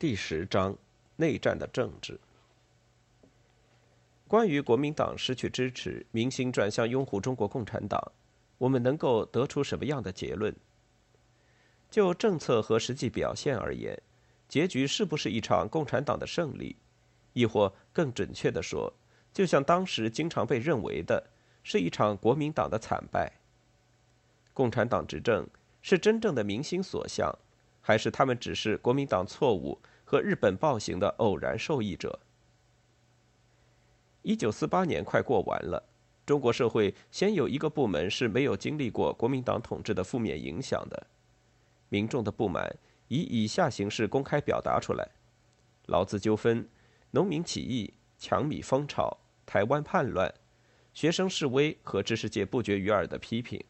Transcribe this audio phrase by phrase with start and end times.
[0.00, 0.74] 第十章：
[1.16, 2.18] 内战的政治。
[4.26, 8.00] 关于国民党失去支持，民心转向拥护中国共产党，
[8.56, 10.56] 我们能够得出什么样的结论？
[11.90, 14.00] 就政策和实际表现而言，
[14.48, 16.76] 结局是不是一场共产党的胜利，
[17.34, 18.90] 亦或更准确地说，
[19.34, 21.28] 就像当时经常被认为的，
[21.62, 23.30] 是一场国民党的惨败？
[24.54, 25.46] 共产党执政
[25.82, 27.38] 是真正的民心所向，
[27.90, 29.76] 还是他们只是国民党错误？
[30.04, 32.20] 和日本暴行的偶然受益者。
[34.22, 35.82] 一九四八年快过完了，
[36.24, 41.04] 中国社会先有一个部门是没有经历过国民党统治的负面影响的，
[41.88, 42.76] 民众的不满
[43.08, 45.08] 以以下形式公开表达出来：
[45.86, 46.68] 劳资纠纷、
[47.10, 50.32] 农民起义、抢米风潮、台湾叛乱、
[50.94, 53.60] 学生示威和知识界不绝于耳的批评。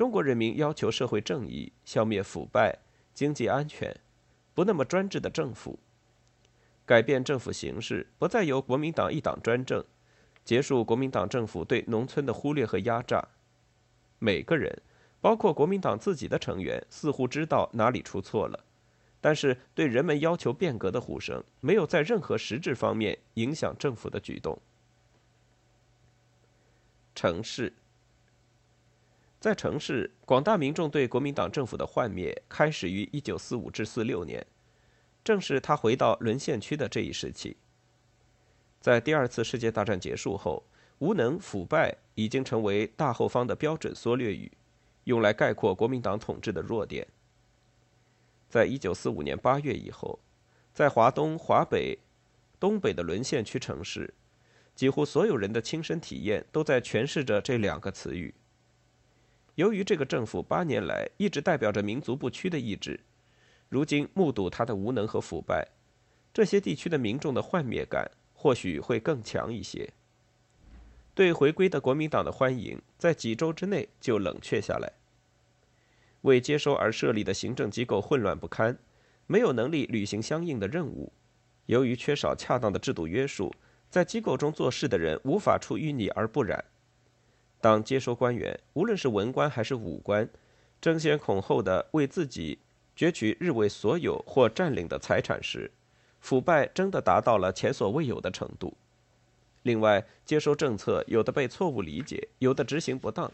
[0.00, 2.78] 中国人民要求社会正义，消灭腐败，
[3.12, 3.94] 经济安全。
[4.54, 5.78] 不那么专制的政府，
[6.86, 9.84] 改变政府形式，不再由国民党一党专政，
[10.42, 13.22] 结束国民党政府对农村的忽略和压榨。
[14.18, 14.80] 每个人，
[15.20, 18.64] 包括国民党自己的成员，似乎知道哪里出错了，
[19.20, 24.58] 但是对人们要求变革的呼声，没有在任何实质方面影响政府的举动。
[27.14, 27.74] 城市，
[29.40, 34.46] 在城市，广大民众对国民党政府的幻灭开始于一九四五至四六年。
[35.24, 37.56] 正是他回到沦陷区的这一时期，
[38.80, 40.62] 在第二次世界大战结束后，
[40.98, 44.52] 无能、腐败已经成为大后方的标准缩略语，
[45.04, 47.06] 用来概括国民党统治的弱点。
[48.48, 50.20] 在一九四五年八月以后，
[50.74, 51.98] 在华东、华北、
[52.58, 54.12] 东北的沦陷区城市，
[54.74, 58.34] 几乎所有人的亲身体验都在诠释着这两个词语。
[59.60, 62.98] 由于这个政府八年来一直代表着民族不屈的意志。
[63.68, 65.68] 如今目睹他的无能和腐败，
[66.32, 69.92] 这些地区的民众的幻灭感或许会更强一些。
[71.14, 74.90] 对回归的国民党的欢迎，在几周之内就冷却下来。
[76.22, 78.78] 为接收而设立的行政机构混乱不堪，
[79.26, 81.12] 没有能力履行相应的任务。
[81.66, 83.54] 由于缺少恰当的制度约束，
[83.90, 86.64] 在机构中做事的人无法出淤泥而不染。
[87.60, 90.28] 当接收官员，无论是文官还是武官，
[90.80, 92.58] 争先恐后的为自己。
[92.96, 95.70] 攫取日伪所有或占领的财产时，
[96.20, 98.76] 腐败真的达到了前所未有的程度。
[99.62, 103.32] 另外，接收政策有的被错误理解，有的执行不当。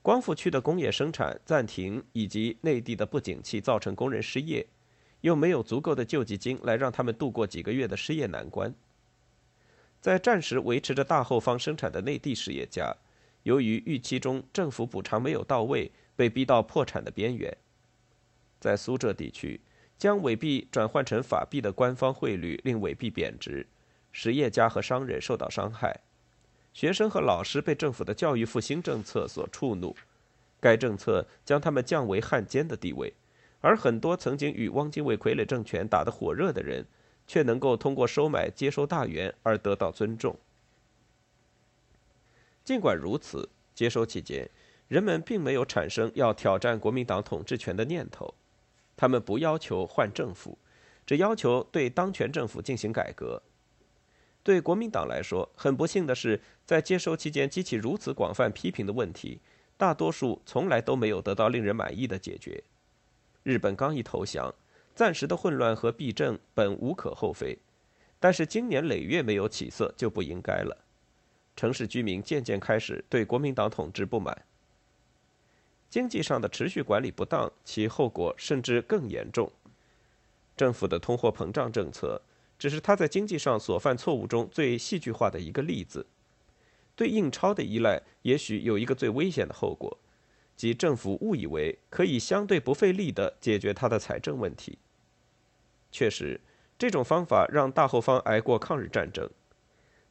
[0.00, 4.64] 光复区的工业生产暂停，以及内地的不景气造成工人失业，
[5.22, 8.72] 又没有足够的救济金来让他们度过几个月的失业难关。
[10.00, 12.94] 在战时维持着大后方生产的内地实业家，
[13.42, 17.56] 由于预期中政府补偿没有到位，被逼到破产的边缘。
[18.60, 19.60] 在苏浙地区，
[19.98, 23.66] 将伪币转换成法币的官方汇率令伪币贬值，
[24.12, 26.00] 实业家和商人受到伤害，
[26.72, 29.94] 学生和老师被政府的教育复兴政策所触怒，
[30.60, 33.12] 该政策将他们降为汉奸的地位，
[33.60, 36.86] 而很多曾经与汪精卫傀儡政权打得火热的人，
[37.26, 40.36] 却能够通过收买接收大员而得到尊重。
[42.64, 44.50] 尽管如此，接收期间，
[44.88, 48.34] 人们并没有产生要挑战国民党统治权的念头。
[48.96, 50.58] 他们不要求换政府，
[51.04, 53.42] 只要求对当权政府进行改革。
[54.42, 59.40] 对国民党来说，很不幸的是，在接收期间激起如此广泛批评的问题，
[59.76, 62.62] 大多数从来都没有得到令人满意的解决。
[63.42, 64.54] 日本刚一投降，
[64.96, 67.58] 暂时的混乱和弊政本无可厚非，
[68.18, 70.74] 但是经年累月没有起色就不应该了。
[71.54, 74.34] 城市居民渐渐开始对国民党统治不满。
[75.90, 79.52] 经济上的持续管理不当，其后果甚至更严重。
[80.56, 82.22] 政府的通货膨胀政策，
[82.58, 86.06] 只是他在经济上所犯错误中最戏剧化的一个例子。
[86.94, 89.98] 对印钞的依赖，也许有一个最危险的后果，
[90.56, 94.78] 即政府误以为可以相对不费力地解决他的财政问题。
[95.96, 96.38] 确实，
[96.76, 99.30] 这种方法让大后方挨过抗日战争，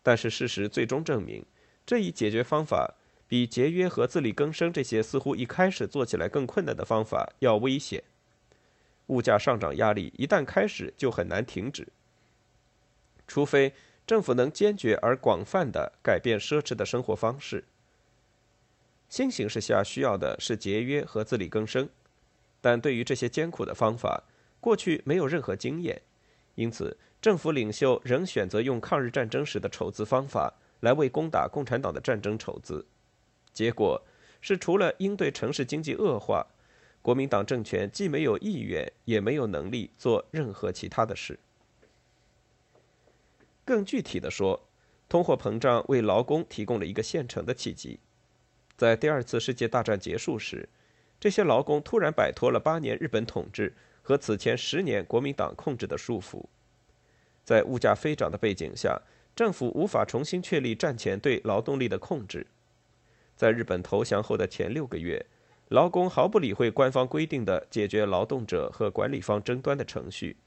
[0.02, 1.46] 但是事实最终证明，
[1.86, 2.96] 这一解决方法
[3.28, 8.04] 比节约和自力更生这些似乎一开始做起来更困难的方法要危险。
[9.10, 11.88] 物价上涨压力一旦开始，就很难停止，
[13.28, 13.72] 除非
[14.08, 17.64] 政府能坚决而广泛地改变奢侈的生活方式。
[19.08, 21.88] 新形势下需要的是节约和自力更生，
[22.60, 24.24] 但对于这些艰苦的方法，
[24.66, 26.02] 过去没有任何经验。
[26.56, 32.84] 因此，政府领袖仍选择用抗日战争时的筹资方法来为攻打共产党的战争筹资，
[33.54, 34.02] 结果
[34.42, 36.48] 是除了应对城市经济恶化，
[37.04, 41.38] 国民党政权既没有意愿，也没有能力做任何其他的事。
[43.64, 44.68] 更具体的说，
[45.08, 48.00] 通货膨胀为劳工提供了一个现成的契机，
[48.76, 50.68] 在第二次世界大战结束时，
[51.20, 53.76] 这些劳工突然摆脱了八年日本统治。
[54.06, 56.46] 和此前十年国民党控制的束缚，
[57.44, 59.02] 在物价飞涨的背景下，
[59.36, 62.46] 政府无法重新确立战前对劳动力的控制。
[63.36, 65.26] 在日本投降后的前六个月，
[65.70, 70.38] 劳工毫不理会官方规定的解决劳动者和管理方争端的程序，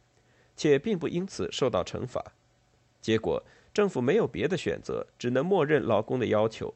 [0.54, 2.24] 且并不因此受到惩罚。
[3.00, 3.42] 结果，
[3.74, 6.72] 政府没有别的选择，只能默认劳工的要求，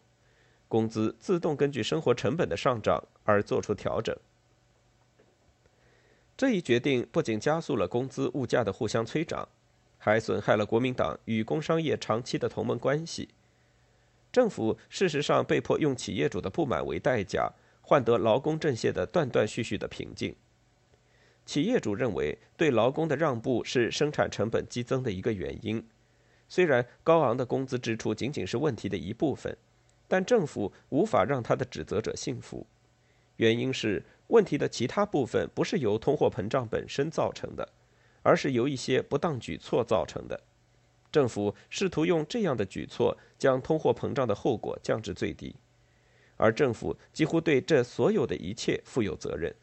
[0.67, 4.17] 工资自动根据生活成本的上涨而做出调整。
[6.37, 9.49] 这一决定不仅加速了工资物价的互相催涨，
[9.99, 13.29] 还损害了国民党与工商业长期的同盟关系。
[14.33, 17.53] 政府事实上被迫用企业主的不满为代价，
[17.83, 20.35] 换得劳工阵线的断断续续的平静。
[21.45, 25.87] 企业主认为对劳工的让步是生产成本激增的一个原因。
[26.49, 29.57] 虽然高昂的工资支出仅仅是问题的一部分，
[30.09, 32.67] 但政府无法让他的指责者信服。
[33.37, 37.69] 原因是问题的其他部分不是由通货膨胀本身造成的，
[38.23, 40.41] 而是由一些不当举措造成的。
[41.11, 45.55] 政府试图用这样的举措将通货膨胀的后果降至最低，
[46.39, 49.55] 而政府几乎对这所有的一切负有责任。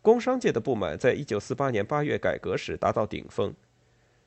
[0.00, 3.54] 工商界的不满在一九四八年八月改革时达到顶峰，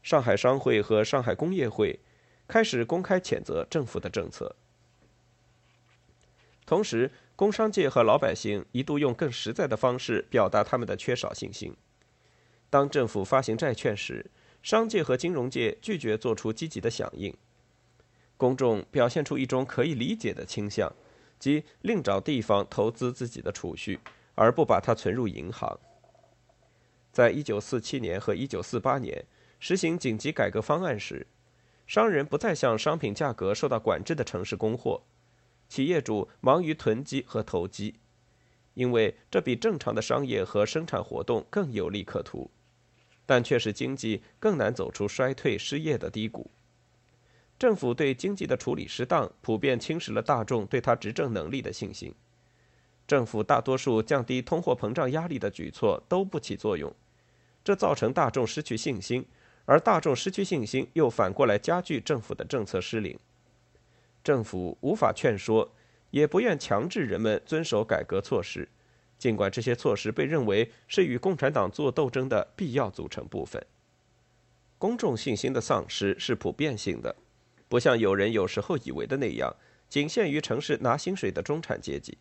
[0.03, 1.99] 上海商会和上海工业会
[2.47, 4.55] 开始公开谴责政府的政策，
[6.67, 7.09] 同时。
[7.35, 11.75] 工商界和老百姓一度用更实在的方式表达他们的缺少信心。
[12.69, 14.31] 当政府发行债券时，
[14.63, 17.35] 商界和金融界拒绝做出积极的响应。
[18.37, 20.91] 公众表现出一种可以理解的倾向，
[21.37, 23.99] 即另找地方投资自己的储蓄，
[24.35, 25.77] 而不把它存入银行。
[27.11, 29.25] 在一九四七年和一九四八年
[29.59, 31.27] 实行紧急改革方案时，
[31.85, 35.03] 商人不再向商品价格受到管制的城市供货。
[35.67, 37.95] 企业主忙于囤积和投机，
[38.73, 42.49] 因为这比正常的商业和生产活动更有利可图，
[43.25, 46.49] 但却使经济更难走出衰退、失业的低谷。
[47.57, 52.13] 政府对经济的处理失当，普遍侵蚀了大众对他执政能力的信心。
[53.07, 56.93] 政府大多数降低通货膨胀压力的举措都不起作用，
[57.63, 59.25] 这造成大众失去信心，
[59.65, 63.17] 而大众失去信心又反过来加剧政府的政策失灵。
[64.25, 65.71] 政府无法劝说，
[66.09, 68.67] 也不愿强制人们遵守改革措施，
[69.19, 73.63] 尽管这些措施被认为是与共产党作斗争的必要组成部分。
[74.79, 77.15] 公众信心的丧失是普遍性的，
[77.69, 79.55] 不像有人有时候以为的那样，
[79.87, 82.17] 仅限于城市拿薪水的中产阶级。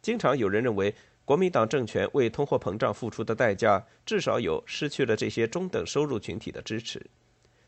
[0.00, 0.94] 经常有人认为，
[1.24, 7.04] 国民党政权为通货膨胀付出的代价，至少有失去了这些中等收入群体的支持。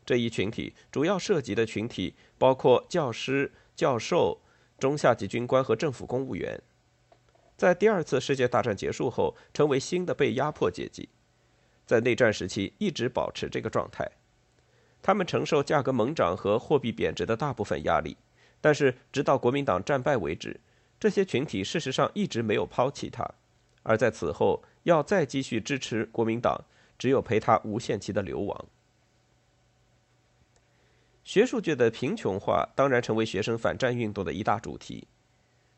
[0.05, 3.51] 这一群体主要涉及的群体包括教师。
[3.75, 4.41] 教授、
[4.79, 6.61] 中下级军官和政府公务员，
[7.57, 11.09] 在第二次世界大战结束后，成为新的被压迫阶级。
[11.85, 14.09] 在内战时期，一直保持这个状态。
[15.01, 18.17] 他们承受价格猛涨和货币贬值的大部分压力，
[18.59, 20.59] 但是直到国民党战败为止，
[20.99, 23.23] 这些群体事实上一直没有抛弃他。
[23.83, 26.59] 而在此后，要再继续支持国民党，
[26.97, 28.65] 只有陪他无限期的流亡。
[31.25, 35.07] 学术界的贫穷化当然成为学生反战运动的一大主题。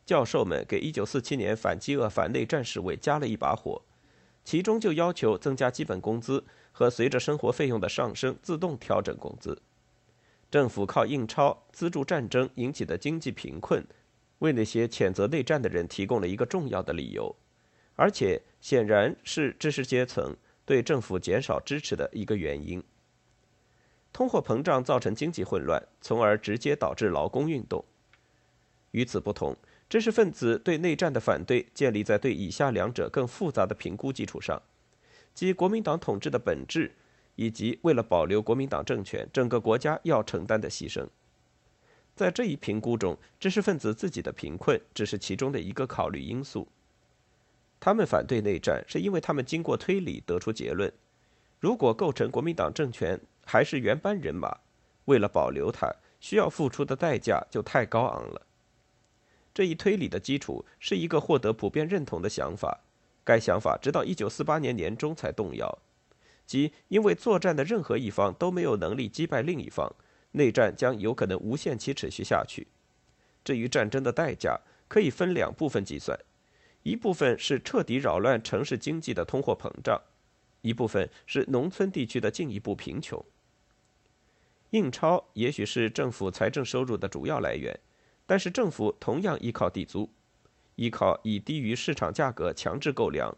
[0.05, 3.81] 教授们给1947年反饥饿、反内战示威加了一把火，
[4.43, 9.61] 其中就要求增加基本工资和随着生活费用的上升自动调整工资。
[10.51, 13.85] 政府靠印钞资助战争引起的经济贫困，
[14.39, 17.33] 为那些谴责内战的人提供了一个重要的理由，
[17.95, 20.35] 而且显然是知识阶层
[20.65, 22.83] 对政府减少支持的一个原因。
[24.17, 27.85] 通货膨胀造成经济混乱，从而直接导致劳工运动。
[28.89, 29.55] 与此不同，
[29.87, 34.59] 知识分子对内战的反对建立在对以下两者更复杂的评估基础上：
[35.35, 36.95] 即国民党统治的本质，
[37.35, 41.07] 以及为了保留国民党政权，整个国家要承担的牺牲。
[42.15, 46.67] 在这一评估中，知识分子自己的贫困只是其中的一个考虑因素。
[47.79, 50.91] 他们反对内战，是因为他们经过推理得出结论：
[51.59, 54.57] 如果构成国民党政权还是原班人马，
[55.05, 55.89] 为了保留它，
[56.19, 58.41] 需要付出的代价就太高昂了。
[59.53, 62.81] 这一推理的基础是一个获得普遍认同的想法，
[63.23, 65.79] 该想法直到1948年年中才动摇，
[66.45, 69.95] 即因为作战的任何一方都没有能力击败另一方。
[70.33, 72.67] 内战将有可能无限期持续下去。
[73.43, 76.19] 至于战争的代价，可以分两部分计算：
[76.83, 79.99] 一部分是彻底扰乱城市经济的通货膨胀，
[80.61, 83.23] 一部分是农村地区的进一步贫穷。
[84.71, 87.79] 印钞也许是政府财政收入的主要来源，
[88.25, 90.09] 但是政府同样依靠地租，
[90.75, 93.35] 依靠以低于市场价格强制购粮，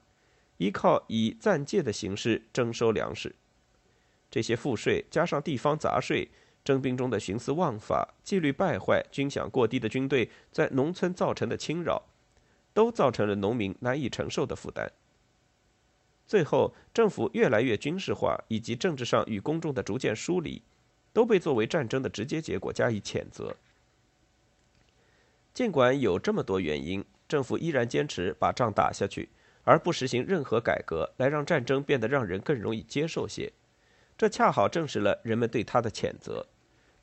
[0.58, 3.36] 依靠以暂借的形式征收粮食。
[4.32, 6.30] 这些赋税加上地方杂税。
[6.62, 12.04] 征兵中的徇私枉法、纪律败坏、军饷过低的军队在农村造成的侵扰，
[12.74, 14.92] 都造成了农民难以承受的负担。
[16.28, 20.62] 最后，政府越来越军事化，以及政治上与公众的逐渐疏离，
[21.14, 23.56] 都被作为战争的直接结果加以谴责。
[25.54, 29.30] 尽管有这么多原因，政府依然坚持把仗打下去，
[29.64, 33.52] 而不实行任何改革，来让战争变得让人更容易接受些。
[34.18, 36.46] 这恰好证实了人们对他的谴责。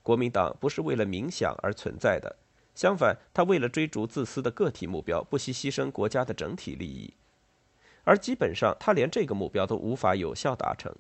[0.03, 2.37] 国民党不是为了冥想而存在的，
[2.75, 7.13] 相反，他为了追逐自私的个体目标，不惜牺牲国家的整体利益。
[8.05, 10.95] 而基本上，他连这个目标都无法有效达成。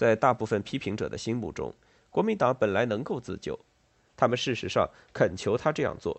[0.00, 1.74] 在大部分批评者的心目中，
[2.08, 3.60] 国民党本来能够自救，
[4.16, 6.18] 他们事实上恳求他这样做。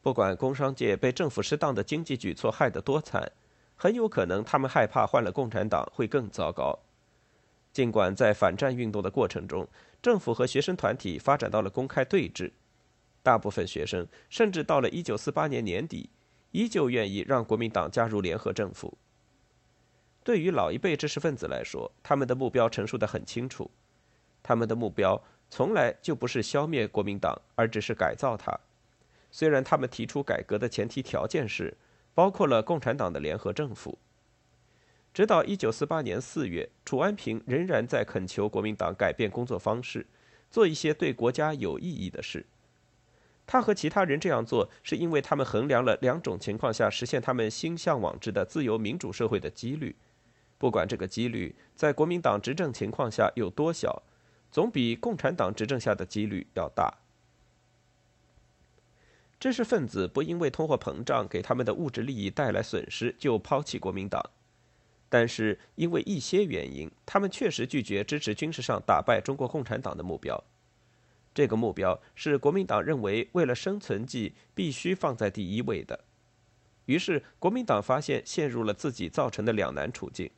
[0.00, 3.30] 不管工商界被政府适当的经济举措害得多惨，
[3.76, 6.78] 很有可能他们害怕换了共产党会更糟糕。
[7.74, 9.68] 尽管在反战运动的过程中，
[10.00, 12.50] 政府和学生团体发展到了公开对峙，
[13.22, 16.08] 大部分学生甚至到了1948年年底，
[16.52, 18.96] 依旧愿意让国民党加入联合政府。
[20.22, 23.70] 对于老一辈知识分子来说，他们的目标陈述得很清楚，
[24.42, 28.58] 他们的目标从来就不是消灭国民党，而只是改造它。
[29.30, 31.76] 虽然他们提出改革的前提条件是，
[32.14, 33.98] 包括了共产党的联合政府。
[35.12, 40.06] 直到一九四八年四月，楚安平仍然在恳求国民党改变工作方式，
[40.50, 42.46] 做一些对国家有意义的事。
[43.46, 49.96] 他和其他人这样做，是因为他们衡量了两种情况下实现他们心向往之的自由民主社会的几率。
[50.60, 54.02] 不管这个几率在国民党执政情况下有多小，
[54.52, 56.98] 总比共产党执政下的几率要大。
[59.38, 64.22] 知识分子不因为通货膨胀给他们的物质利益带来损失就抛弃国民党。
[65.08, 70.44] 但是因为一些原因，他们确实拒绝支持军事上打败中国共产党的目标。
[71.32, 76.04] 这个目标是国民党认为为了生存计必须放在第一位的。
[76.84, 80.30] 于是国民党发现陷入了自己造成的两难处境：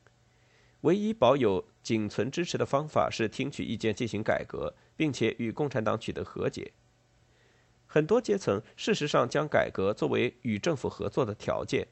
[0.83, 6.71] 唯一保有仅存支持的方法是听取意见进行改革，并且与共产党取得和解。
[7.85, 11.87] 很多阶层事实上将改革作为与政府合作的条件。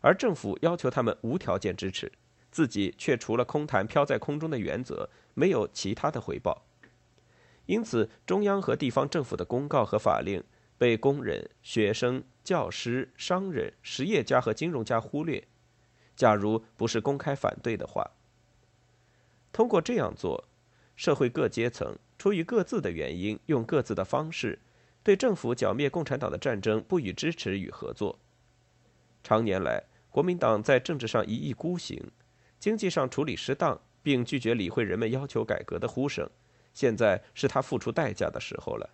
[0.00, 2.12] 而政府要求他们无条件支持，
[2.50, 6.66] 自己却除了空谈飘在空中的原则，没有其他的回报。
[7.66, 10.44] 因此，中央和地方政府的公告和法令
[10.76, 15.48] 被工人、学生、教师、商人、实业家和金融家忽略。
[16.14, 18.08] 假如不是公开反对的话，
[19.58, 20.44] 通过这样做，
[20.94, 24.56] 社会各阶层出于各自的原因，用各自的方式，
[25.02, 28.16] 对政府剿灭共产党的战争不予支持与合作。
[29.24, 32.00] 常年来，国民党在政治上一意孤行，
[32.60, 36.30] 经济上处理失当，并拒绝理会人们要求改革的呼声。
[36.72, 38.88] 现在是他付出代价的时候了。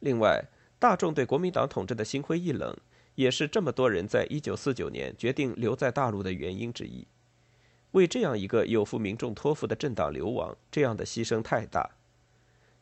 [0.00, 0.44] 另外，
[0.80, 2.76] 大众对国民党统治的心灰意冷，
[3.14, 7.06] 也是这么多人在一九四九年决定留在大陆的原因之一。
[7.92, 11.90] 为这样一个有负民众托付的政党流亡，这样的牺牲太大。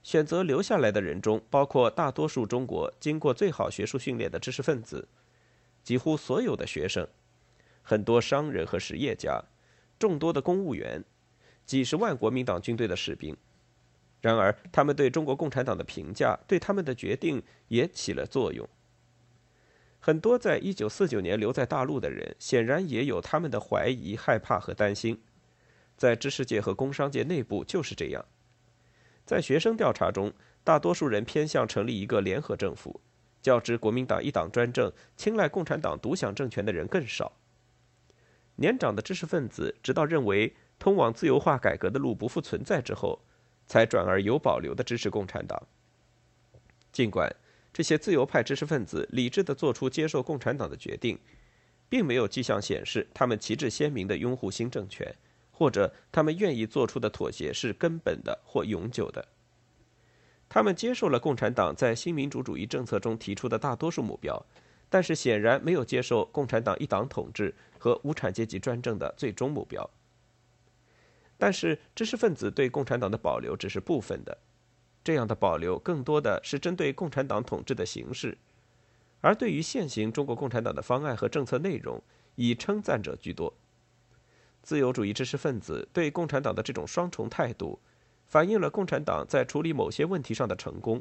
[0.02, 5.08] 选择留下来的人中，包括大多数中国经过最好学术训练的知识分子。
[5.82, 7.06] 几乎所有的学生，
[7.82, 9.42] 很多商人和实业家，
[9.98, 11.04] 众多的公务员，
[11.64, 13.36] 几十万国民党军队的士兵。
[14.20, 18.68] 然而，他们对中国共产党的评价，对他们的决定也起了作用。
[20.06, 25.20] 很多在一九四九年留在大陆的人，显然也有他们的怀疑、害怕和担心。
[25.96, 28.24] 在知识界和工商界内部就是这样。
[29.24, 30.32] 在学生调查中，
[30.62, 33.00] 大多数人偏向成立一个联合政府。
[33.42, 37.32] 较之国民党一党专政、青睐共产党独享政权的人更少。
[38.54, 43.20] 年长的知识分子直到认为通往自由化改革的路不复存在之后，
[43.66, 45.60] 才转而有保留的支持共产党。
[46.92, 47.28] 尽管
[47.76, 51.18] 这些自由派知识分子理智地做出接受共产党的决定，
[51.90, 55.14] 并没有迹象显示他们旗帜鲜明地拥护新政权，
[55.50, 59.28] 或者他们愿意做出的妥协是根本的或永久的。
[60.48, 64.42] 他们接受了共产党在新民主主义政策中提出的大多数目标。
[64.88, 69.90] 但是显然没有接受共产党一党统治和无产阶级专政的最终目标。
[71.36, 74.38] 但是知识分子对共产党的保留只是部分的，
[75.06, 78.36] 这样的保留更多的是针对共产党统治的形式，
[79.20, 82.02] 而对于现行中国共产党的方案和政策内容，
[82.34, 83.54] 以称赞者居多。
[84.64, 87.78] 自由主义知识分子对共产党的这种双重态度，
[88.26, 91.00] 反映了共产党在处理某些问题上的成功。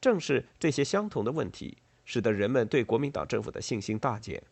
[0.00, 1.78] 正是这些相同的问题。
[2.02, 4.42] 使得人们对国民党政府的信心大减。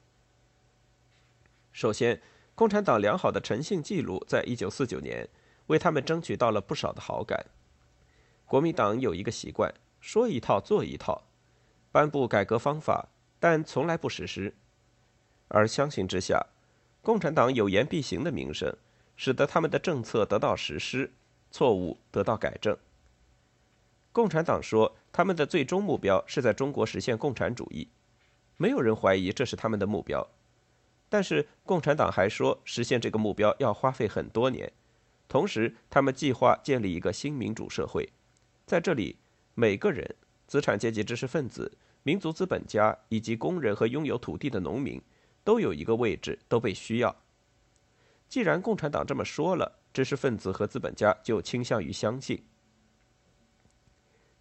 [1.73, 2.21] 首先，
[2.55, 5.29] 共产党良好的诚信记录在一九四九年
[5.67, 7.45] 为他们争取到了不少的好感。
[8.49, 11.23] 国民党有一个习惯，说一套做一套，
[11.93, 14.55] 颁布改革方法，但从来不实施。
[15.49, 16.47] 而相形之下，
[17.03, 18.75] 共产党有言必行的名声，
[19.17, 21.13] 使得他们的政策得到实施，
[21.51, 22.75] 错误得到改正。
[24.13, 27.89] 共产党说，他们的最终目标是在中国实现共产主义，
[28.57, 30.27] 没有人怀疑这是他们的目标。
[31.11, 34.73] 但是，共产党还说，实现这个目标要花费很多年。
[35.29, 38.11] 同时，他们计划建立一个新民主社会，
[38.69, 39.17] 在这里，
[39.55, 40.15] 每个人、
[40.47, 41.73] 资产阶级知识分子、
[42.03, 45.01] 民族资本家以及工人和拥有土地的农民
[45.43, 47.17] 都有一个位置，都被需要。
[48.29, 52.45] 既然共产党这么说了，知识分子和资本家就倾向于相信。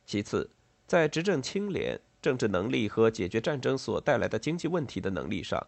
[0.06, 0.50] 其次，
[0.86, 5.66] 在执政清廉、政治能力和解决战争所带来的经济问题的能力上，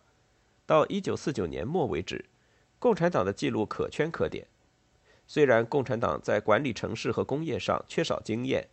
[0.65, 2.25] 到一九四九年末为止，
[2.77, 4.45] 共产党的记录可圈可点。
[5.29, 8.67] 虽然共产党在管理城市和工业上缺少经验，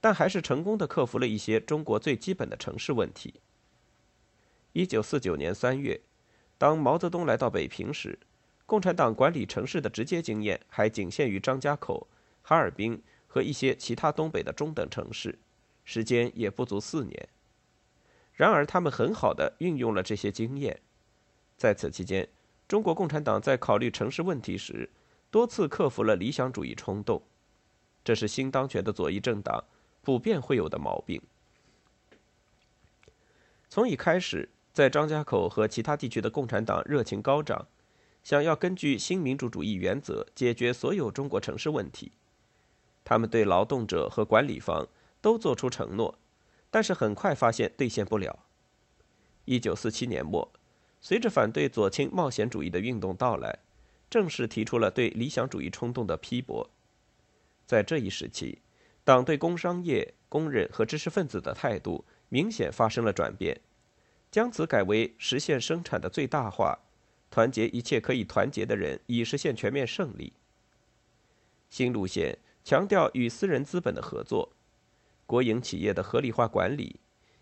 [0.00, 3.34] 但还是成功的克服了一些中国最基本的城市问题。
[4.72, 6.00] 一九四九年三月，
[6.56, 8.18] 当毛泽东来到北平时，
[8.64, 12.08] 共产党管理城市的直接经验还仅限于张家口、
[12.40, 13.02] 哈尔滨。
[13.34, 15.38] 和一些其他东北的中等城市，
[15.84, 17.28] 时间也不足四年。
[18.34, 20.78] 然而，他们很好的运用了这些经验。
[21.56, 22.28] 在此期间，
[22.68, 24.90] 中国共产党在考虑城市问题时，
[25.32, 27.22] 多次克服了理想主义冲动。
[28.04, 29.64] 这是新当权的左翼政党
[30.02, 31.22] 普遍会有的毛病。
[33.70, 37.66] 从一开始，在张家口和其他地区的共产党热情高涨，
[38.22, 42.12] 想要根据新民主主义原则解决所有中国城市问题。
[43.02, 44.86] 他们对劳动者和管理方
[45.22, 46.18] 都做出承诺，
[46.70, 48.40] 但是很快发现兑现不了。
[49.46, 50.52] 一九四七年末，
[51.00, 53.60] 随着反对左倾冒险主义的运动到来，
[54.12, 56.68] 正式提出了对理想主义冲动的批驳。
[57.64, 58.58] 在这一时期，
[59.04, 63.58] 党对工商业、工人和知识分子的态度明显发生了转变，
[64.30, 66.78] 将此改为实现生产的最大化，
[67.30, 70.34] 团结一切可以团结的人，以实现全面胜利。
[71.70, 72.38] 新路线。
[72.64, 74.52] 强调与私人资本的合作，
[75.26, 77.00] 国营企业的合理化管理，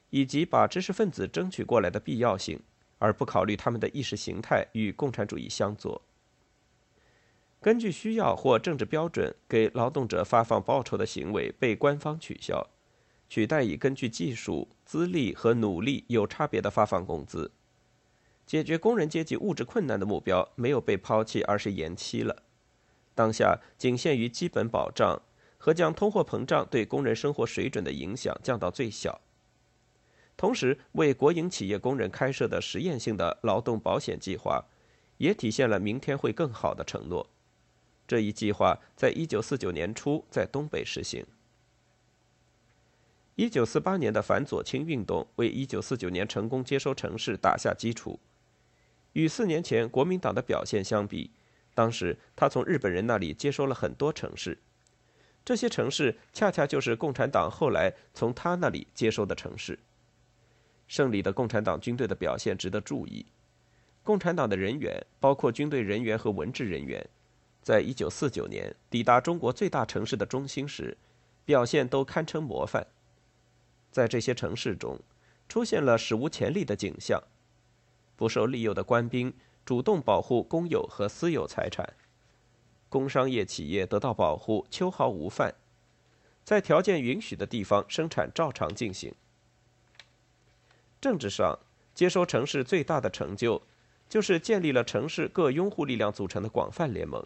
[0.09, 2.59] 以及把知识分子争取过来的必要性，
[2.99, 6.01] 而不考虑他们的意识形态与共产主义相左。
[7.63, 12.67] 根据需要或政治标准给劳动者发放报酬的行为被官方取消，
[13.29, 17.51] 取代以根据技术、资历和努力有差别的发放工资。
[18.47, 22.45] 解决工人阶级物质困难的目标没有被抛弃，而是延期了。
[23.15, 25.21] 当下仅限于基本保障
[25.59, 29.21] 和将通货膨胀对工人生活水准的影响降到最小，
[30.35, 34.65] 同时为国营企业工人开设的实验性的劳动保险计划，
[35.19, 37.29] 也体现了明天会更好的承诺。
[38.11, 41.25] 这一计划在一九四九年初在东北实行。
[43.37, 48.19] 一九四八年的反左倾运动为一九四九年成功接收城市打下基础。
[49.13, 51.31] 与四年前国民党的表现相比。
[51.73, 54.59] 当时，他从日本人那里接收了很多城市，
[55.45, 59.79] 这些城市恰恰就是共产党后来从他那里接收的城市。
[60.89, 63.25] 胜利的共产党军队的表现值得注意。
[64.03, 67.09] 共产党的人员，包括军队人员和文职人员，
[67.63, 70.97] 在一九四九年抵达中国最大城市的中心时，
[71.45, 72.87] 表现都堪称模范。
[73.91, 74.99] 在这些城市中，
[75.49, 77.23] 出现了史无前例的景象：
[78.17, 79.33] 不受利诱的官兵。
[79.63, 81.95] 主动保护公有和私有财产，
[82.89, 85.55] 工商业企业得到保护，秋毫无犯，
[86.43, 89.15] 在条件允许的地方生产照常进行。
[91.01, 91.57] 政治上，
[91.95, 93.63] 接收城市最大的成就，
[94.09, 97.25] 就是建立了城市各拥护力量组成的广泛联盟。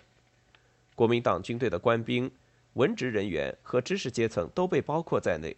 [0.94, 2.30] 国民党军队的官兵、
[2.74, 5.56] 文职人员和知识阶层都被包括在内。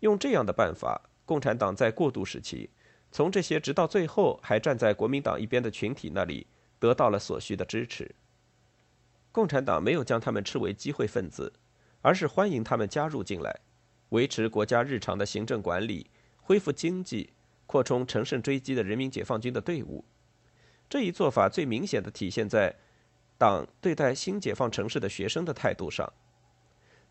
[0.00, 2.68] 用这样的办法，共产党在过渡时期，
[3.10, 6.46] 从这些直到最后还站在国民党一边的群体那里
[6.78, 8.14] 得到了所需的支持。
[9.32, 11.52] 共产党没有将他们斥为机会分子，
[12.02, 13.60] 而是欢迎他们加入进来，
[14.10, 17.30] 维持国家日常的行政管理，恢复经济，
[17.66, 20.04] 扩充乘胜追击的人民解放军的队伍。
[20.88, 22.76] 这一做法最明显的体现在
[23.44, 26.10] 党对待新解放城市的学生的态度上。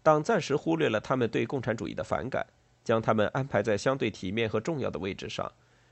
[0.02, 2.44] 党暂时忽略了他们对共产主义的反感。
[2.84, 5.50] 将他们安排在相对体面和重要的位置上，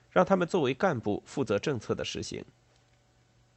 [0.10, 2.44] 让他们作为干部负责政策的实行。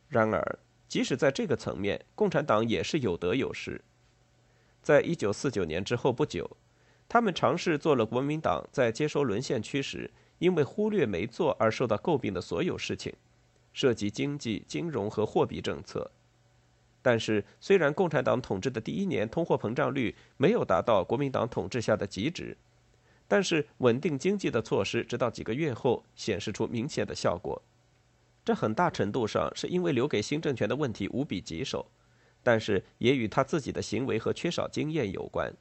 [0.08, 3.80] 然而，即使在这个层面，共产党也是有得有失。
[4.82, 6.48] 在一九四九年之后不久，
[7.08, 13.12] 他们尝试做了国民党在接收沦陷区时因为忽略没做而受到诟病的所有事情，
[13.72, 16.08] 涉及经济、金融和货币政策。
[17.04, 22.56] 但是，虽然共产党统治的第一年通货膨胀率没有达到国民党统治下的极值。
[23.28, 27.60] 但是，稳定经济的措施直到几个月后显示出明显的效果。
[28.42, 31.84] 这很大程度上是因为留给新政权的问题无比棘手，
[32.42, 35.52] 但是也与他自己的行为和缺少经验有关。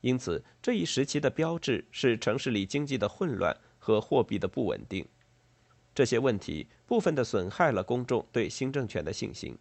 [0.00, 5.06] 因此，这一时期的标志是城市里经济的混乱和货币的不稳定。
[5.94, 9.56] 这些问题部分的损害了公众对新政权的信心。